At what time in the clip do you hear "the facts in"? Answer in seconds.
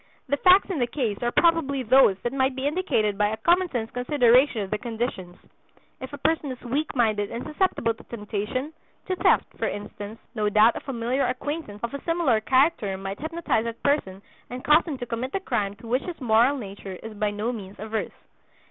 0.29-0.79